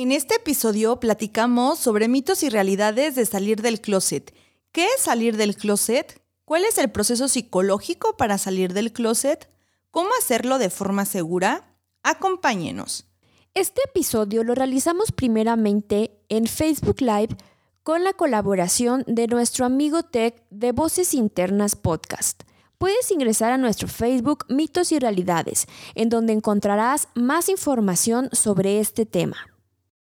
[0.00, 4.32] En este episodio platicamos sobre mitos y realidades de salir del closet.
[4.70, 6.22] ¿Qué es salir del closet?
[6.44, 9.50] ¿Cuál es el proceso psicológico para salir del closet?
[9.90, 11.74] ¿Cómo hacerlo de forma segura?
[12.04, 13.08] Acompáñenos.
[13.54, 17.36] Este episodio lo realizamos primeramente en Facebook Live
[17.82, 22.44] con la colaboración de nuestro amigo Tech de Voces Internas Podcast.
[22.78, 29.04] Puedes ingresar a nuestro Facebook Mitos y Realidades, en donde encontrarás más información sobre este
[29.04, 29.57] tema.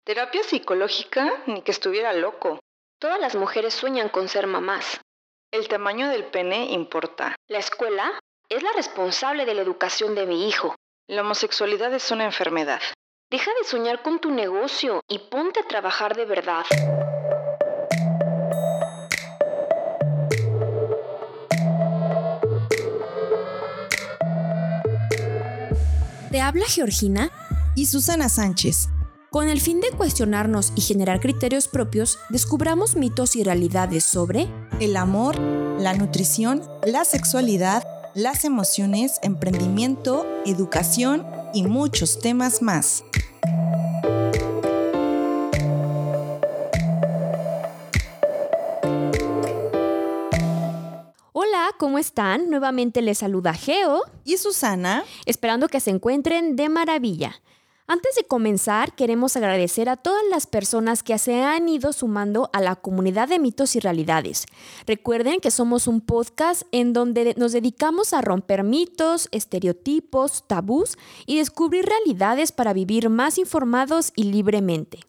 [0.07, 1.33] ¿Terapia psicológica?
[1.47, 2.61] Ni que estuviera loco.
[2.97, 5.01] Todas las mujeres sueñan con ser mamás.
[5.51, 7.35] El tamaño del pene importa.
[7.49, 8.17] La escuela
[8.47, 10.75] es la responsable de la educación de mi hijo.
[11.09, 12.79] La homosexualidad es una enfermedad.
[13.29, 16.65] Deja de soñar con tu negocio y ponte a trabajar de verdad.
[26.31, 27.29] Te habla Georgina
[27.75, 28.87] y Susana Sánchez.
[29.37, 34.47] Con el fin de cuestionarnos y generar criterios propios, descubramos mitos y realidades sobre
[34.79, 37.83] el amor, la nutrición, la sexualidad,
[38.15, 43.03] las emociones, emprendimiento, educación y muchos temas más.
[51.33, 52.49] Hola, ¿cómo están?
[52.49, 57.39] Nuevamente les saluda Geo y Susana, esperando que se encuentren de maravilla.
[57.89, 62.59] Antes de comenzar, queremos agradecer a todas las personas que se han ido sumando a
[62.59, 64.45] la comunidad de mitos y realidades.
[64.85, 71.37] Recuerden que somos un podcast en donde nos dedicamos a romper mitos, estereotipos, tabús y
[71.37, 74.99] descubrir realidades para vivir más informados y libremente.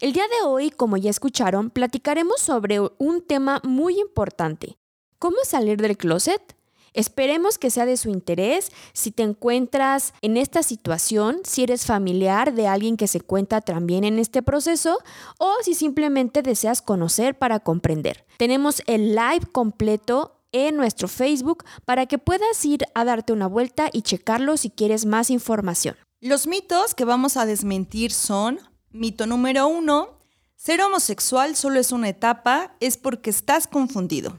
[0.00, 4.76] El día de hoy, como ya escucharon, platicaremos sobre un tema muy importante.
[5.18, 6.54] ¿Cómo salir del closet?
[6.94, 8.70] Esperemos que sea de su interés.
[8.92, 14.04] Si te encuentras en esta situación, si eres familiar de alguien que se cuenta también
[14.04, 14.98] en este proceso
[15.38, 18.26] o si simplemente deseas conocer para comprender.
[18.36, 23.88] Tenemos el live completo en nuestro Facebook para que puedas ir a darte una vuelta
[23.92, 25.96] y checarlo si quieres más información.
[26.20, 30.20] Los mitos que vamos a desmentir son mito número uno,
[30.54, 34.38] ser homosexual solo es una etapa, es porque estás confundido.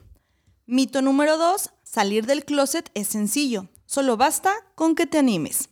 [0.66, 5.70] Mito número dos, Salir del closet es sencillo, solo basta con que te animes.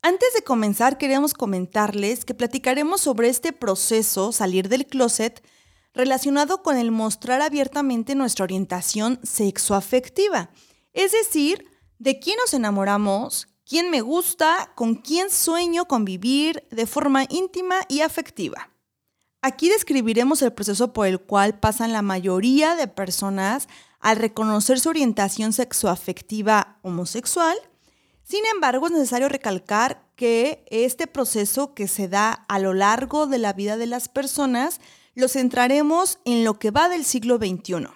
[0.00, 5.44] Antes de comenzar, queremos comentarles que platicaremos sobre este proceso, salir del closet,
[5.92, 10.48] relacionado con el mostrar abiertamente nuestra orientación sexoafectiva,
[10.94, 11.68] es decir,
[11.98, 18.00] de quién nos enamoramos, quién me gusta, con quién sueño convivir de forma íntima y
[18.00, 18.70] afectiva.
[19.42, 23.68] Aquí describiremos el proceso por el cual pasan la mayoría de personas
[24.04, 27.56] al reconocer su orientación sexoafectiva homosexual.
[28.22, 33.38] Sin embargo, es necesario recalcar que este proceso que se da a lo largo de
[33.38, 34.78] la vida de las personas
[35.14, 37.86] lo centraremos en lo que va del siglo XXI,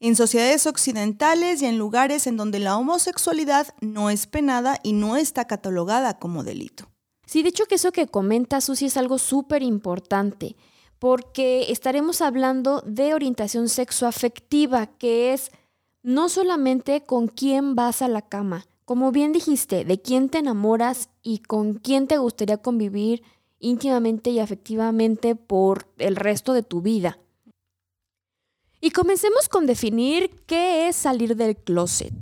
[0.00, 5.16] en sociedades occidentales y en lugares en donde la homosexualidad no es penada y no
[5.16, 6.88] está catalogada como delito.
[7.24, 10.56] Sí, de hecho que eso que comenta Susi es algo súper importante
[11.02, 15.50] porque estaremos hablando de orientación sexoafectiva, que es
[16.04, 21.08] no solamente con quién vas a la cama, como bien dijiste, de quién te enamoras
[21.20, 23.24] y con quién te gustaría convivir
[23.58, 27.18] íntimamente y afectivamente por el resto de tu vida.
[28.80, 32.14] Y comencemos con definir qué es salir del closet.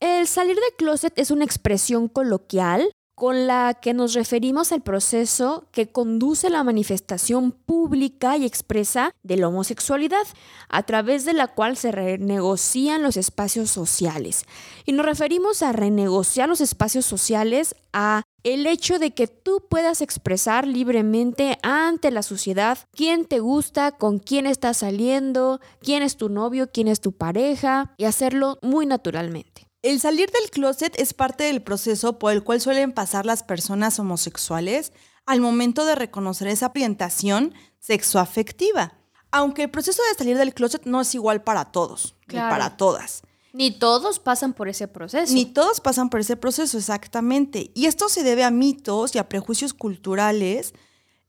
[0.00, 5.66] El salir del closet es una expresión coloquial con la que nos referimos al proceso
[5.72, 10.26] que conduce la manifestación pública y expresa de la homosexualidad,
[10.70, 14.46] a través de la cual se renegocian los espacios sociales.
[14.86, 20.00] Y nos referimos a renegociar los espacios sociales a el hecho de que tú puedas
[20.00, 26.30] expresar libremente ante la sociedad quién te gusta, con quién estás saliendo, quién es tu
[26.30, 29.69] novio, quién es tu pareja, y hacerlo muy naturalmente.
[29.82, 33.98] El salir del closet es parte del proceso por el cual suelen pasar las personas
[33.98, 34.92] homosexuales
[35.24, 38.98] al momento de reconocer esa orientación sexoafectiva.
[39.30, 43.22] Aunque el proceso de salir del closet no es igual para todos, ni para todas.
[43.54, 45.32] Ni todos pasan por ese proceso.
[45.32, 47.70] Ni todos pasan por ese proceso, exactamente.
[47.74, 50.74] Y esto se debe a mitos y a prejuicios culturales,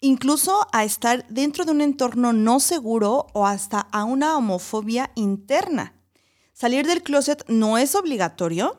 [0.01, 6.00] incluso a estar dentro de un entorno no seguro o hasta a una homofobia interna.
[6.61, 8.77] Salir del closet no es obligatorio,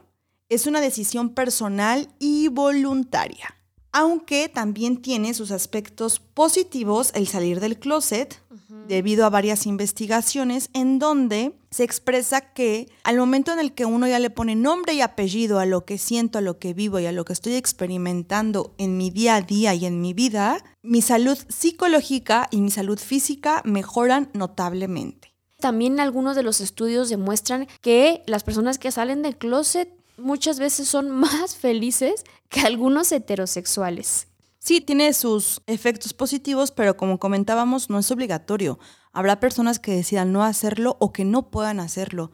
[0.49, 3.56] es una decisión personal y voluntaria.
[3.90, 8.40] Aunque también tiene sus aspectos positivos el salir del closet,
[8.87, 14.06] debido a varias investigaciones en donde se expresa que al momento en el que uno
[14.06, 17.06] ya le pone nombre y apellido a lo que siento, a lo que vivo y
[17.06, 21.02] a lo que estoy experimentando en mi día a día y en mi vida, mi
[21.02, 25.31] salud psicológica y mi salud física mejoran notablemente.
[25.62, 30.88] También algunos de los estudios demuestran que las personas que salen del closet muchas veces
[30.88, 34.26] son más felices que algunos heterosexuales.
[34.59, 38.81] Sí, tiene sus efectos positivos, pero como comentábamos, no es obligatorio.
[39.14, 42.32] Habrá personas que decidan no hacerlo o que no puedan hacerlo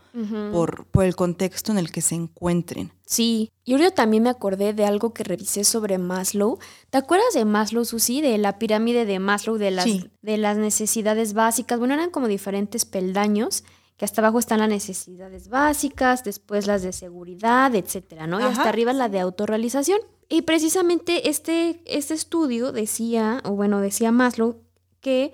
[0.52, 2.92] por, por, el contexto en el que se encuentren.
[3.04, 6.58] Sí, y ahorita también me acordé de algo que revisé sobre Maslow.
[6.90, 8.20] ¿Te acuerdas de Maslow, Susi?
[8.20, 9.86] De la pirámide de Maslow, de las,
[10.22, 11.80] de las necesidades básicas.
[11.80, 13.64] Bueno, eran como diferentes peldaños
[13.96, 18.38] que hasta abajo están las necesidades básicas, después las de seguridad, etcétera, ¿no?
[18.38, 19.98] Y hasta arriba la de autorrealización.
[20.28, 24.62] Y precisamente este, este estudio decía, o bueno, decía Maslow,
[25.00, 25.32] que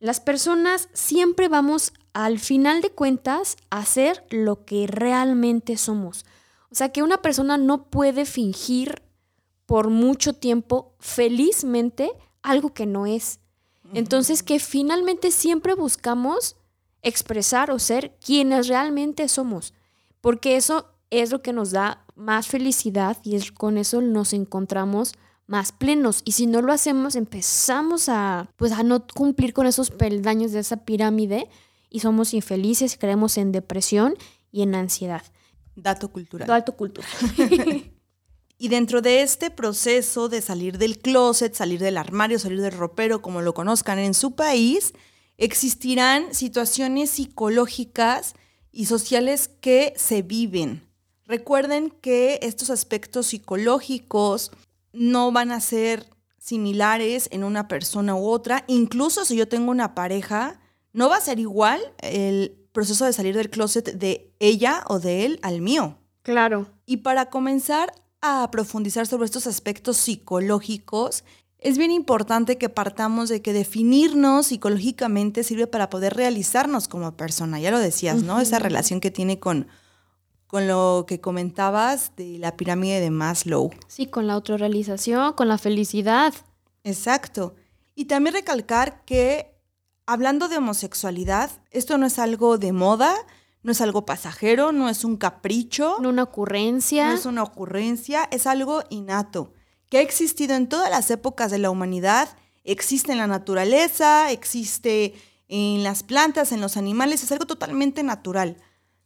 [0.00, 6.24] las personas siempre vamos al final de cuentas a hacer lo que realmente somos.
[6.70, 9.02] O sea que una persona no puede fingir
[9.66, 12.10] por mucho tiempo felizmente
[12.42, 13.40] algo que no es.
[13.94, 16.56] Entonces que finalmente siempre buscamos
[17.02, 19.72] expresar o ser quienes realmente somos,
[20.20, 25.14] porque eso es lo que nos da más felicidad y es, con eso nos encontramos
[25.48, 26.22] más plenos.
[26.24, 30.60] Y si no lo hacemos, empezamos a, pues, a no cumplir con esos peldaños de
[30.60, 31.48] esa pirámide
[31.90, 34.14] y somos infelices, creemos en depresión
[34.52, 35.22] y en ansiedad.
[35.74, 36.46] Dato cultural.
[36.46, 37.10] Dato cultural.
[38.58, 43.22] y dentro de este proceso de salir del closet, salir del armario, salir del ropero,
[43.22, 44.92] como lo conozcan en su país,
[45.38, 48.34] existirán situaciones psicológicas
[48.70, 50.86] y sociales que se viven.
[51.24, 54.50] Recuerden que estos aspectos psicológicos
[54.92, 56.08] no van a ser
[56.38, 58.64] similares en una persona u otra.
[58.68, 60.60] Incluso si yo tengo una pareja,
[60.92, 65.26] no va a ser igual el proceso de salir del closet de ella o de
[65.26, 65.98] él al mío.
[66.22, 66.66] Claro.
[66.86, 71.24] Y para comenzar a profundizar sobre estos aspectos psicológicos,
[71.58, 77.60] es bien importante que partamos de que definirnos psicológicamente sirve para poder realizarnos como persona.
[77.60, 78.40] Ya lo decías, ¿no?
[78.40, 79.66] Esa relación que tiene con
[80.48, 83.70] con lo que comentabas de la pirámide de Maslow.
[83.86, 86.34] Sí, con la autorrealización, con la felicidad.
[86.84, 87.54] Exacto.
[87.94, 89.54] Y también recalcar que
[90.06, 93.14] hablando de homosexualidad, esto no es algo de moda,
[93.62, 95.96] no es algo pasajero, no es un capricho.
[96.00, 97.08] No una ocurrencia.
[97.08, 99.52] No es una ocurrencia, es algo innato,
[99.90, 102.28] que ha existido en todas las épocas de la humanidad,
[102.64, 105.14] existe en la naturaleza, existe
[105.48, 108.56] en las plantas, en los animales, es algo totalmente natural.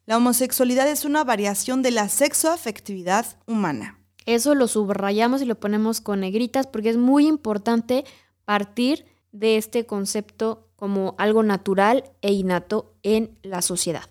[0.04, 4.00] La homosexualidad es una variación de la sexoafectividad humana.
[4.26, 8.04] Eso lo subrayamos y lo ponemos con negritas porque es muy importante
[8.44, 14.08] partir de este concepto como algo natural e innato en la sociedad.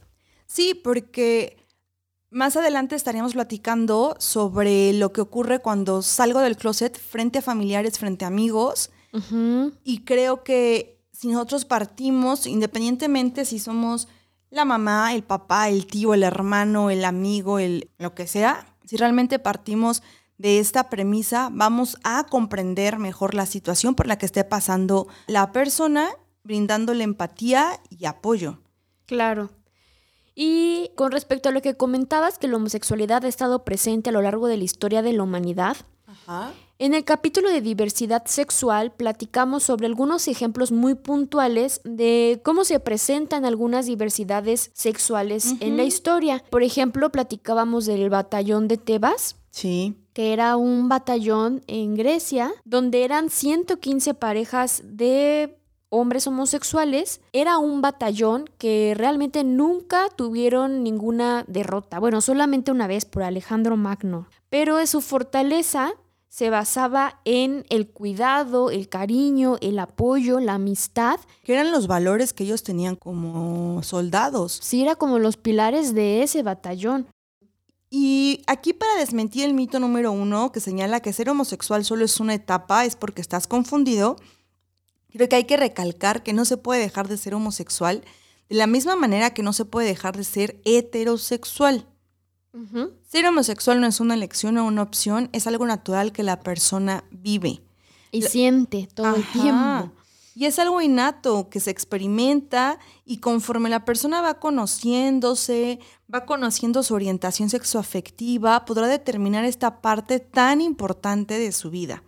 [0.47, 1.57] Sí, porque
[2.29, 7.99] más adelante estaríamos platicando sobre lo que ocurre cuando salgo del closet frente a familiares,
[7.99, 8.91] frente a amigos.
[9.83, 14.07] Y creo que si nosotros partimos, independientemente si somos
[14.51, 18.97] la mamá, el papá, el tío, el hermano, el amigo, el lo que sea, si
[18.97, 20.03] realmente partimos
[20.37, 25.51] de esta premisa, vamos a comprender mejor la situación por la que esté pasando la
[25.51, 26.09] persona,
[26.43, 28.59] brindándole empatía y apoyo.
[29.05, 29.51] Claro.
[30.35, 34.21] Y con respecto a lo que comentabas, que la homosexualidad ha estado presente a lo
[34.21, 35.77] largo de la historia de la humanidad,
[36.07, 36.51] Ajá.
[36.81, 42.79] En el capítulo de diversidad sexual platicamos sobre algunos ejemplos muy puntuales de cómo se
[42.79, 46.43] presentan algunas diversidades sexuales en la historia.
[46.49, 49.35] Por ejemplo, platicábamos del batallón de Tebas.
[49.51, 49.93] Sí.
[50.13, 57.81] Que era un batallón en Grecia donde eran 115 parejas de hombres homosexuales, era un
[57.81, 61.99] batallón que realmente nunca tuvieron ninguna derrota.
[61.99, 64.27] Bueno, solamente una vez por Alejandro Magno.
[64.49, 65.93] Pero de su fortaleza
[66.31, 71.19] se basaba en el cuidado, el cariño, el apoyo, la amistad.
[71.43, 74.57] Que eran los valores que ellos tenían como soldados.
[74.63, 77.05] Sí, era como los pilares de ese batallón.
[77.89, 82.17] Y aquí para desmentir el mito número uno que señala que ser homosexual solo es
[82.21, 84.15] una etapa, es porque estás confundido,
[85.09, 88.05] creo que hay que recalcar que no se puede dejar de ser homosexual
[88.47, 91.90] de la misma manera que no se puede dejar de ser heterosexual.
[93.07, 97.03] Ser homosexual no es una elección o una opción, es algo natural que la persona
[97.11, 97.61] vive.
[98.11, 99.91] Y siente todo el tiempo.
[100.35, 105.79] Y es algo innato que se experimenta y conforme la persona va conociéndose,
[106.13, 112.03] va conociendo su orientación sexoafectiva, podrá determinar esta parte tan importante de su vida.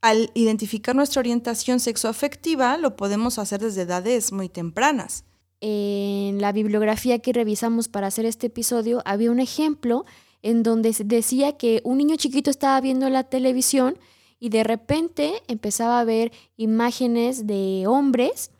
[0.00, 5.24] al identificar nuestra orientación sexoafectiva, lo podemos hacer desde edades muy tempranas.
[5.60, 10.04] En la bibliografía que revisamos para hacer este episodio había un ejemplo
[10.42, 13.98] en donde decía que un niño chiquito estaba viendo la televisión
[14.38, 18.52] y de repente empezaba a ver imágenes de hombres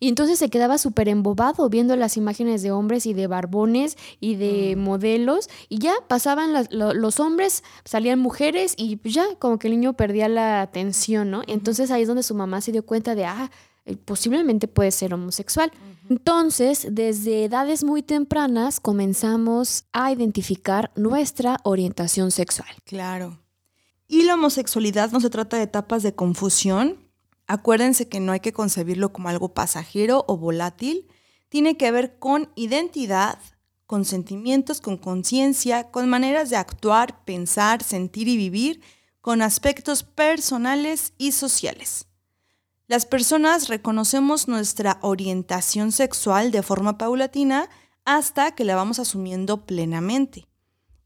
[0.00, 4.36] y entonces se quedaba súper embobado viendo las imágenes de hombres y de barbones y
[4.36, 4.80] de mm.
[4.80, 5.48] modelos.
[5.68, 10.62] Y ya pasaban los hombres, salían mujeres y ya como que el niño perdía la
[10.62, 11.42] atención, ¿no?
[11.46, 13.50] Entonces ahí es donde su mamá se dio cuenta de, ah,
[13.96, 15.72] posiblemente puede ser homosexual.
[16.10, 22.68] Entonces, desde edades muy tempranas comenzamos a identificar nuestra orientación sexual.
[22.84, 23.40] Claro.
[24.06, 27.08] Y la homosexualidad no se trata de etapas de confusión,
[27.48, 31.08] Acuérdense que no hay que concebirlo como algo pasajero o volátil.
[31.48, 33.38] Tiene que ver con identidad,
[33.86, 38.82] con sentimientos, con conciencia, con maneras de actuar, pensar, sentir y vivir,
[39.22, 42.07] con aspectos personales y sociales.
[42.88, 47.68] Las personas reconocemos nuestra orientación sexual de forma paulatina
[48.06, 50.46] hasta que la vamos asumiendo plenamente.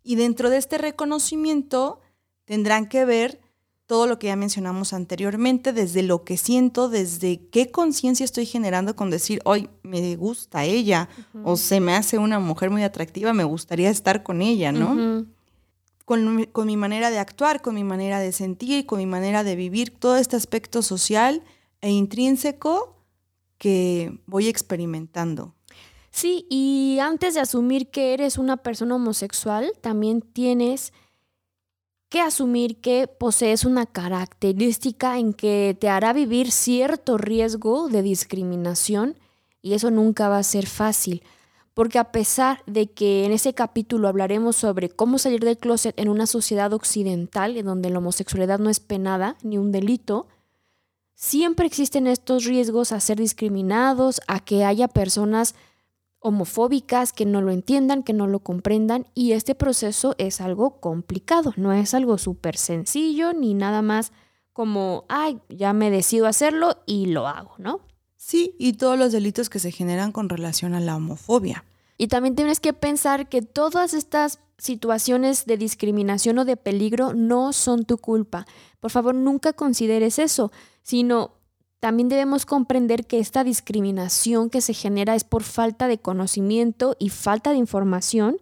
[0.04, 2.00] Y dentro de este reconocimiento
[2.44, 3.40] tendrán que ver
[3.86, 8.94] todo lo que ya mencionamos anteriormente, desde lo que siento, desde qué conciencia estoy generando
[8.94, 11.08] con decir, hoy me gusta ella,
[11.42, 15.26] o se me hace una mujer muy atractiva, me gustaría estar con ella, ¿no?
[16.04, 19.56] con, con, mi manera de actuar, con mi manera de sentir, con mi manera de
[19.56, 21.42] vivir, todo este aspecto social
[21.82, 22.96] e intrínseco
[23.58, 25.54] que voy experimentando.
[26.10, 30.92] Sí, y antes de asumir que eres una persona homosexual, también tienes
[32.08, 39.16] que asumir que posees una característica en que te hará vivir cierto riesgo de discriminación
[39.62, 41.22] y eso nunca va a ser fácil.
[41.72, 46.10] Porque a pesar de que en ese capítulo hablaremos sobre cómo salir del closet en
[46.10, 50.26] una sociedad occidental en donde la homosexualidad no es penada ni un delito,
[51.22, 55.54] siempre existen estos riesgos a ser discriminados, a que haya personas
[56.18, 61.54] homofóbicas, que no lo entiendan, que no lo comprendan y este proceso es algo complicado,
[61.56, 64.10] no es algo súper sencillo ni nada más
[64.52, 67.80] como, ay, ya me decido hacerlo y lo hago, ¿no?
[68.16, 71.64] Sí, y todos los delitos que se generan con relación a la homofobia.
[71.98, 77.52] Y también tienes que pensar que todas estas situaciones de discriminación o de peligro no
[77.52, 78.44] son tu culpa.
[78.80, 80.50] Por favor, nunca consideres eso,
[80.82, 81.42] sino
[81.82, 87.08] también debemos comprender que esta discriminación que se genera es por falta de conocimiento y
[87.08, 88.36] falta de información,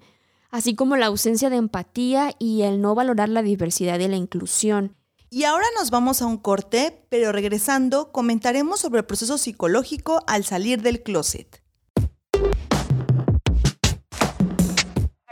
[0.51, 4.95] así como la ausencia de empatía y el no valorar la diversidad y la inclusión.
[5.31, 10.45] Y ahora nos vamos a un corte, pero regresando comentaremos sobre el proceso psicológico al
[10.45, 11.63] salir del closet.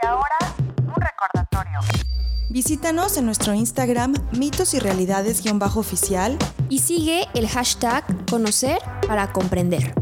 [0.01, 0.37] Y ahora,
[0.77, 1.79] un recordatorio.
[2.51, 6.35] Visítanos en nuestro Instagram mitos y realidades-oficial
[6.67, 9.93] y sigue el hashtag conocer para comprender.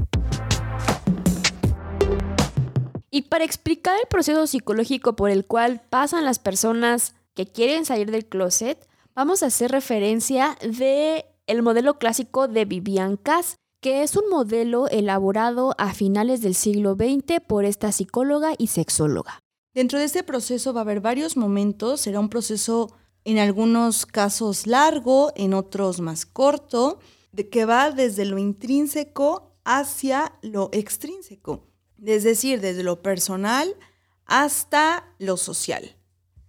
[3.11, 8.11] Y para explicar el proceso psicológico por el cual pasan las personas que quieren salir
[8.11, 14.15] del closet, vamos a hacer referencia de el modelo clásico de Vivian Cass, que es
[14.15, 19.41] un modelo elaborado a finales del siglo XX por esta psicóloga y sexóloga.
[19.77, 24.65] Dentro de este proceso va a haber varios momentos, será un proceso en algunos casos
[24.65, 26.97] largo, en otros más corto,
[27.31, 31.67] de que va desde lo intrínseco hacia lo extrínseco,
[32.03, 33.75] es decir, desde lo personal
[34.25, 35.95] hasta lo social.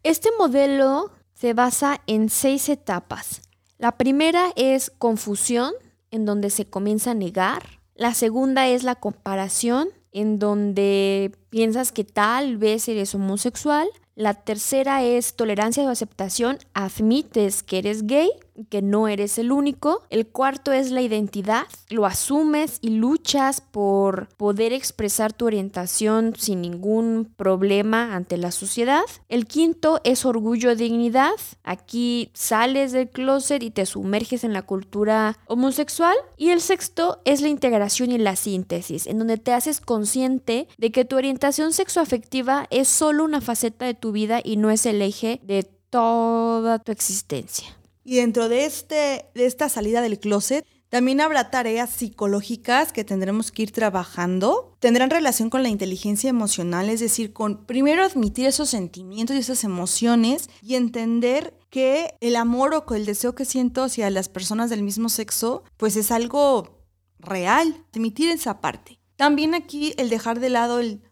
[0.04, 3.42] Este modelo se basa en seis etapas.
[3.76, 5.74] La primera es confusión,
[6.10, 7.82] en donde se comienza a negar.
[7.94, 13.88] La segunda es la comparación, en donde piensas que tal vez eres homosexual.
[14.14, 18.30] La tercera es tolerancia o aceptación, admites que eres gay
[18.66, 20.02] que no eres el único.
[20.10, 21.66] El cuarto es la identidad.
[21.88, 29.04] Lo asumes y luchas por poder expresar tu orientación sin ningún problema ante la sociedad.
[29.28, 31.34] El quinto es orgullo dignidad.
[31.62, 36.16] Aquí sales del closet y te sumerges en la cultura homosexual.
[36.36, 40.92] Y el sexto es la integración y la síntesis, en donde te haces consciente de
[40.92, 45.02] que tu orientación sexoafectiva es solo una faceta de tu vida y no es el
[45.02, 47.77] eje de toda tu existencia.
[48.08, 53.52] Y dentro de, este, de esta salida del closet, también habrá tareas psicológicas que tendremos
[53.52, 54.74] que ir trabajando.
[54.80, 59.62] Tendrán relación con la inteligencia emocional, es decir, con primero admitir esos sentimientos y esas
[59.62, 64.82] emociones y entender que el amor o el deseo que siento hacia las personas del
[64.82, 66.86] mismo sexo, pues es algo
[67.18, 68.98] real, admitir esa parte.
[69.16, 71.02] También aquí el dejar de lado el...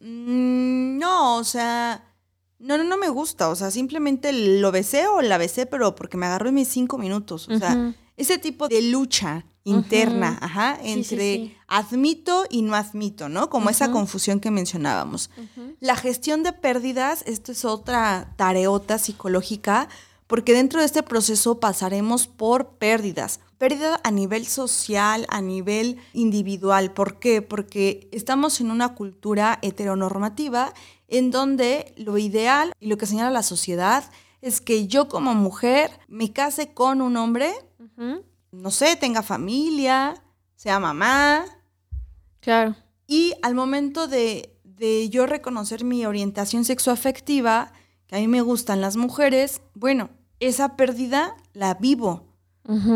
[0.00, 2.05] Mm, no, o sea,
[2.58, 6.16] no, no, no me gusta, o sea, simplemente lo besé o la besé, pero porque
[6.16, 7.48] me agarró en mis cinco minutos.
[7.48, 13.50] O sea, ese tipo de lucha interna, ajá, entre admito y no admito, ¿no?
[13.50, 15.30] Como esa confusión que mencionábamos.
[15.80, 19.88] La gestión de pérdidas, esto es otra tareota psicológica,
[20.26, 23.40] porque dentro de este proceso pasaremos por pérdidas.
[23.58, 26.92] Pérdida a nivel social, a nivel individual.
[26.92, 27.42] ¿Por qué?
[27.42, 30.74] Porque estamos en una cultura heteronormativa
[31.08, 34.04] en donde lo ideal y lo que señala la sociedad
[34.42, 37.52] es que yo como mujer me case con un hombre,
[38.52, 40.22] no sé, tenga familia,
[40.54, 41.44] sea mamá.
[42.40, 42.76] Claro.
[43.06, 47.72] Y al momento de, de yo reconocer mi orientación sexoafectiva,
[48.06, 52.35] que a mí me gustan las mujeres, bueno, esa pérdida la vivo,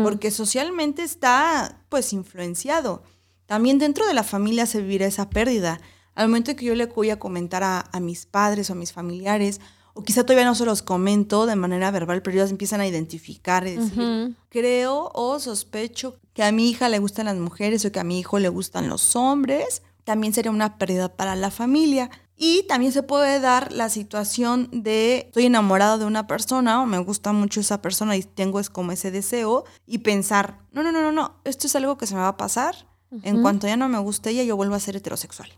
[0.03, 3.03] porque socialmente está pues influenciado.
[3.45, 5.79] También dentro de la familia se vivirá esa pérdida.
[6.15, 8.91] Al momento que yo le voy a comentar a, a mis padres o a mis
[8.91, 9.59] familiares,
[9.93, 13.67] o quizá todavía no se los comento de manera verbal, pero ellos empiezan a identificar
[13.67, 17.99] y decir, creo o sospecho que a mi hija le gustan las mujeres o que
[17.99, 22.09] a mi hijo le gustan los hombres, también sería una pérdida para la familia.
[22.43, 26.97] Y también se puede dar la situación de estoy enamorado de una persona o me
[26.97, 31.03] gusta mucho esa persona y tengo es como ese deseo y pensar, no, no, no,
[31.03, 32.87] no, no, esto es algo que se me va a pasar.
[33.23, 35.49] En cuanto ya no me guste ella, yo vuelvo a ser heterosexual.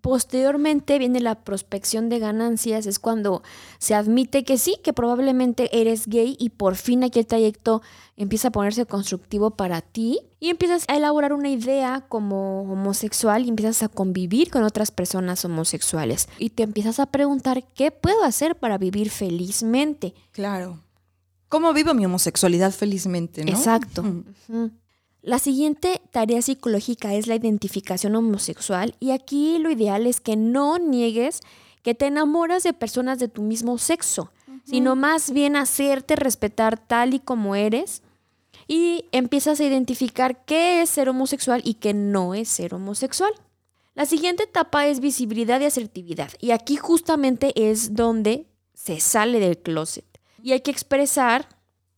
[0.00, 3.42] Posteriormente viene la prospección de ganancias, es cuando
[3.78, 7.82] se admite que sí, que probablemente eres gay y por fin aquí el trayecto
[8.16, 13.48] empieza a ponerse constructivo para ti y empiezas a elaborar una idea como homosexual y
[13.48, 18.56] empiezas a convivir con otras personas homosexuales y te empiezas a preguntar qué puedo hacer
[18.56, 20.14] para vivir felizmente.
[20.32, 20.80] Claro.
[21.48, 23.42] ¿Cómo vivo mi homosexualidad felizmente?
[23.42, 24.02] Exacto.
[25.22, 30.78] La siguiente tarea psicológica es la identificación homosexual y aquí lo ideal es que no
[30.78, 31.40] niegues
[31.84, 34.32] que te enamoras de personas de tu mismo sexo,
[34.64, 38.02] sino más bien hacerte respetar tal y como eres
[38.66, 43.32] y empiezas a identificar qué es ser homosexual y qué no es ser homosexual.
[43.94, 49.58] La siguiente etapa es visibilidad y asertividad y aquí justamente es donde se sale del
[49.58, 50.04] closet
[50.42, 51.48] y hay que expresar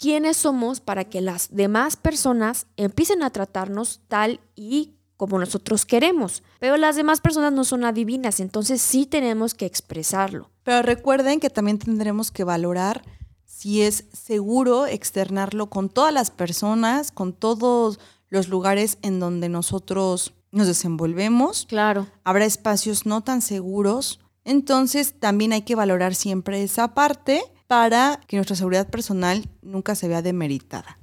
[0.05, 6.43] quiénes somos para que las demás personas empiecen a tratarnos tal y como nosotros queremos.
[6.61, 10.51] Pero las demás personas no son adivinas, entonces sí tenemos que expresarlo.
[10.62, 13.03] Pero recuerden que también tendremos que valorar
[13.47, 20.35] si es seguro externarlo con todas las personas, con todos los lugares en donde nosotros
[20.51, 21.64] nos desenvolvemos.
[21.67, 22.09] Claro.
[22.25, 24.21] Habrá espacios no tan seguros.
[24.45, 30.09] Entonces también hay que valorar siempre esa parte para que nuestra seguridad personal nunca se
[30.09, 30.98] vea demeritada.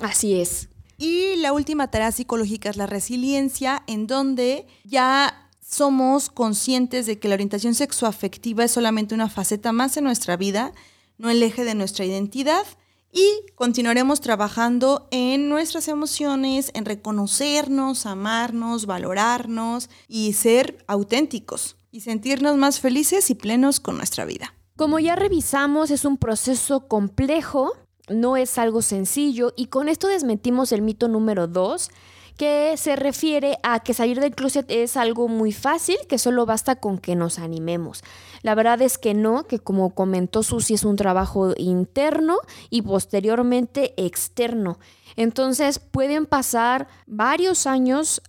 [0.00, 0.68] Así es.
[0.96, 7.28] Y la última tarea psicológica es la resiliencia, en donde ya somos conscientes de que
[7.28, 10.72] la orientación sexoafectiva es solamente una faceta más en nuestra vida,
[11.18, 12.64] no el eje de nuestra identidad,
[13.12, 22.56] y continuaremos trabajando en nuestras emociones, en reconocernos, amarnos, valorarnos y ser auténticos y sentirnos
[22.56, 24.54] más felices y plenos con nuestra vida.
[24.78, 27.72] Como ya revisamos, es un proceso complejo,
[28.08, 31.90] no es algo sencillo y con esto desmentimos el mito número dos,
[32.36, 36.76] que se refiere a que salir del closet es algo muy fácil, que solo basta
[36.76, 38.04] con que nos animemos.
[38.42, 42.36] La verdad es que no, que como comentó Susi es un trabajo interno
[42.70, 44.78] y posteriormente externo.
[45.16, 48.22] Entonces pueden pasar varios años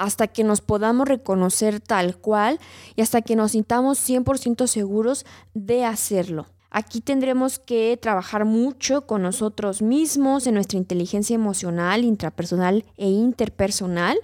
[0.00, 2.58] hasta que nos podamos reconocer tal cual
[2.96, 6.46] y hasta que nos sintamos 100% seguros de hacerlo.
[6.70, 14.18] Aquí tendremos que trabajar mucho con nosotros mismos, en nuestra inteligencia emocional, intrapersonal e interpersonal,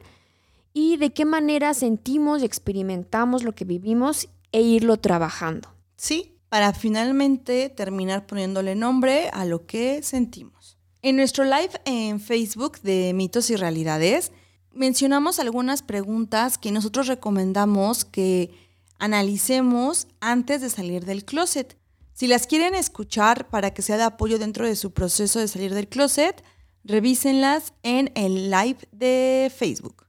[0.72, 5.68] y de qué manera sentimos y experimentamos lo que vivimos e irlo trabajando.
[5.96, 10.78] Sí, para finalmente terminar poniéndole nombre a lo que sentimos.
[11.02, 14.32] En nuestro live en Facebook de mitos y realidades,
[14.76, 18.50] mencionamos algunas preguntas que nosotros recomendamos que
[18.98, 21.76] analicemos antes de salir del closet.
[22.12, 25.74] Si las quieren escuchar para que sea de apoyo dentro de su proceso de salir
[25.74, 26.42] del closet,
[26.84, 30.06] revísenlas en el live de Facebook.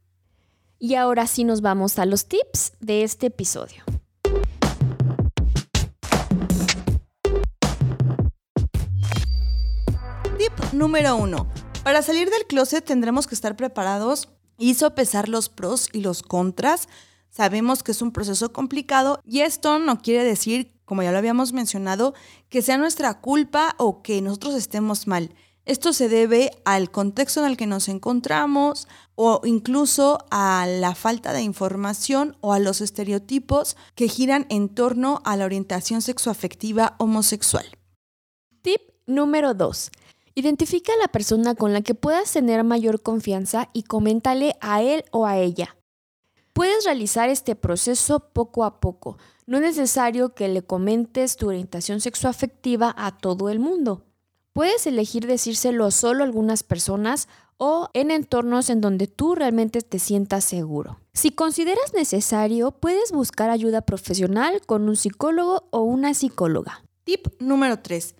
[0.79, 3.83] Y ahora sí nos vamos a los tips de este episodio.
[10.37, 11.47] Tip número uno.
[11.83, 16.87] Para salir del closet tendremos que estar preparados hizo pesar los pros y los contras.
[17.29, 21.53] Sabemos que es un proceso complicado y esto no quiere decir, como ya lo habíamos
[21.53, 22.13] mencionado,
[22.49, 25.31] que sea nuestra culpa o que nosotros estemos mal.
[25.67, 31.33] Esto se debe al contexto en el que nos encontramos o incluso a la falta
[31.33, 37.65] de información o a los estereotipos que giran en torno a la orientación sexoafectiva homosexual.
[38.61, 39.91] Tip número 2.
[40.37, 45.03] Identifica a la persona con la que puedas tener mayor confianza y coméntale a él
[45.09, 45.77] o a ella.
[46.53, 49.17] Puedes realizar este proceso poco a poco.
[49.47, 54.05] No es necesario que le comentes tu orientación sexoafectiva a todo el mundo.
[54.53, 59.97] Puedes elegir decírselo solo a algunas personas o en entornos en donde tú realmente te
[59.97, 60.99] sientas seguro.
[61.15, 66.83] Si consideras necesario, puedes buscar ayuda profesional con un psicólogo o una psicóloga.
[67.05, 68.13] Tip número 3.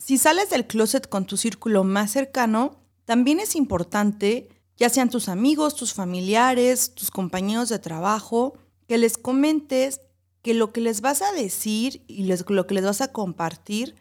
[0.00, 5.28] Si sales del closet con tu círculo más cercano, también es importante, ya sean tus
[5.28, 8.54] amigos, tus familiares, tus compañeros de trabajo,
[8.88, 10.00] que les comentes
[10.40, 13.94] que lo que les vas a decir y lo que les vas a compartir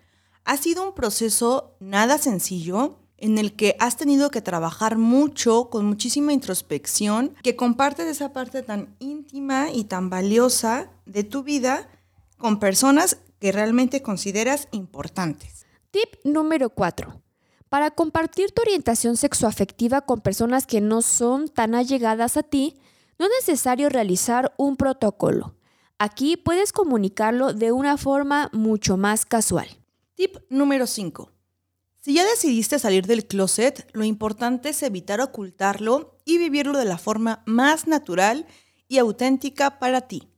[0.46, 5.86] ha sido un proceso nada sencillo en el que has tenido que trabajar mucho, con
[5.86, 11.90] muchísima introspección, que compartes esa parte tan íntima y tan valiosa de tu vida
[12.38, 15.59] con personas que realmente consideras importantes.
[15.92, 17.20] Tip número 4.
[17.68, 22.78] Para compartir tu orientación sexoafectiva con personas que no son tan allegadas a ti,
[23.18, 25.56] no es necesario realizar un protocolo.
[25.98, 29.68] Aquí puedes comunicarlo de una forma mucho más casual.
[30.14, 31.32] Tip número 5.
[32.02, 37.00] Si ya decidiste salir del closet, lo importante es evitar ocultarlo y vivirlo de la
[37.00, 38.46] forma más natural
[38.88, 40.30] y auténtica para ti.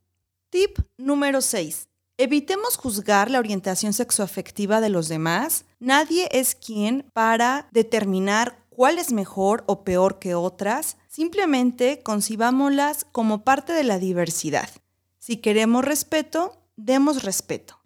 [0.49, 1.90] Tip número 6.
[2.17, 5.65] Evitemos juzgar la orientación sexoafectiva de los demás.
[5.79, 10.97] Nadie es quien para determinar cuál es mejor o peor que otras.
[11.07, 14.69] Simplemente concibámoslas como parte de la diversidad.
[15.17, 17.79] Si queremos respeto, demos respeto.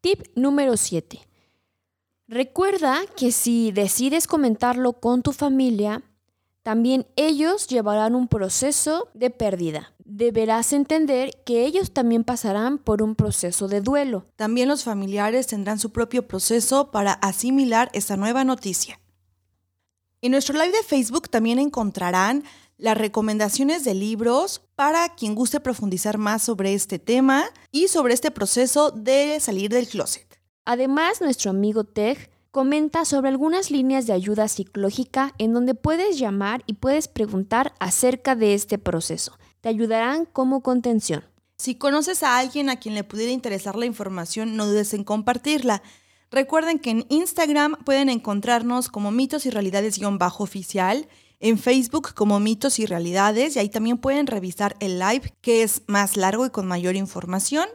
[0.00, 1.20] Tip número 7.
[2.26, 6.02] Recuerda que si decides comentarlo con tu familia,
[6.64, 9.92] también ellos llevarán un proceso de pérdida.
[9.98, 14.26] Deberás entender que ellos también pasarán por un proceso de duelo.
[14.36, 18.98] También los familiares tendrán su propio proceso para asimilar esta nueva noticia.
[20.22, 22.44] En nuestro live de Facebook también encontrarán
[22.78, 28.30] las recomendaciones de libros para quien guste profundizar más sobre este tema y sobre este
[28.30, 30.40] proceso de salir del closet.
[30.64, 36.62] Además, nuestro amigo Tej comenta sobre algunas líneas de ayuda psicológica en donde puedes llamar
[36.66, 39.36] y puedes preguntar acerca de este proceso.
[39.60, 41.24] Te ayudarán como contención.
[41.58, 45.82] Si conoces a alguien a quien le pudiera interesar la información, no dudes en compartirla.
[46.30, 51.08] Recuerden que en Instagram pueden encontrarnos como mitos y realidades-oficial
[51.40, 55.82] en Facebook como Mitos y Realidades y ahí también pueden revisar el live que es
[55.88, 57.66] más largo y con mayor información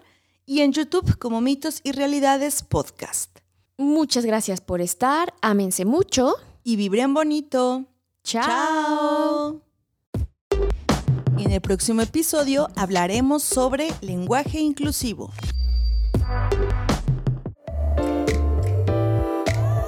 [0.46, 3.39] y en YouTube como Mitos y Realidades Podcast.
[3.80, 7.86] Muchas gracias por estar, ámense mucho y vibren bonito.
[8.26, 9.62] Chao.
[11.38, 15.32] En el próximo episodio hablaremos sobre lenguaje inclusivo.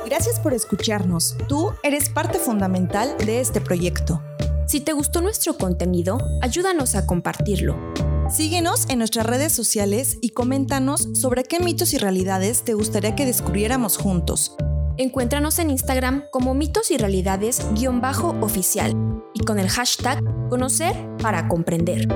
[0.05, 1.35] Gracias por escucharnos.
[1.49, 4.21] Tú eres parte fundamental de este proyecto.
[4.67, 7.90] Si te gustó nuestro contenido, ayúdanos a compartirlo.
[8.31, 13.25] Síguenos en nuestras redes sociales y coméntanos sobre qué mitos y realidades te gustaría que
[13.25, 14.55] descubriéramos juntos.
[14.95, 22.07] Encuéntranos en Instagram como mitos y realidades-oficial y con el hashtag conocer para comprender.